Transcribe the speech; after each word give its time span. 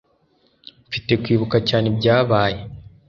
Mfite 0.87 1.13
kwibuka 1.23 1.57
cyane 1.69 1.85
ibyabaye. 1.91 2.59